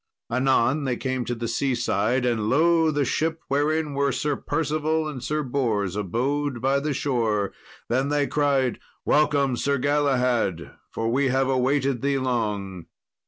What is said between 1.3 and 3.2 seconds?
the seaside, and lo! the